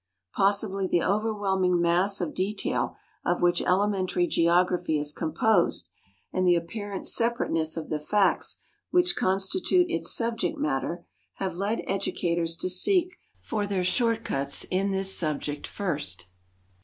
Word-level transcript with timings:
Possibly 0.33 0.87
the 0.87 1.03
overwhelming 1.03 1.79
mass 1.79 2.21
of 2.21 2.33
detail 2.33 2.95
of 3.23 3.43
which 3.43 3.61
elementary 3.61 4.25
geography 4.25 4.97
is 4.97 5.11
composed 5.13 5.91
and 6.33 6.47
the 6.47 6.55
apparent 6.55 7.05
separateness 7.05 7.77
of 7.77 7.89
the 7.89 7.99
facts 7.99 8.57
which 8.89 9.15
constitute 9.15 9.91
its 9.91 10.09
subject 10.09 10.57
matter 10.57 11.05
have 11.35 11.53
led 11.55 11.83
educators 11.85 12.57
to 12.57 12.67
seek 12.67 13.15
for 13.43 13.67
their 13.67 13.83
"short 13.83 14.23
cuts" 14.23 14.65
in 14.71 14.89
this 14.89 15.15
subject 15.15 15.67
first. 15.67 16.25